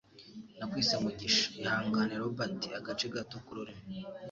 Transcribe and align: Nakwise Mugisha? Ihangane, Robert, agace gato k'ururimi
Nakwise 0.57 0.93
Mugisha? 1.03 1.45
Ihangane, 1.61 2.13
Robert, 2.23 2.61
agace 2.79 3.05
gato 3.15 3.35
k'ururimi 3.45 3.95